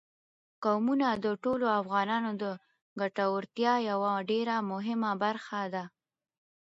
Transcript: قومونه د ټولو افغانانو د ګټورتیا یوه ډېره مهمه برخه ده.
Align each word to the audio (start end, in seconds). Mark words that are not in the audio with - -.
قومونه 0.63 1.07
د 1.25 1.25
ټولو 1.43 1.65
افغانانو 1.79 2.31
د 2.43 2.45
ګټورتیا 3.01 3.73
یوه 3.89 4.11
ډېره 4.29 4.55
مهمه 4.71 5.11
برخه 5.23 5.61
ده. 5.73 5.83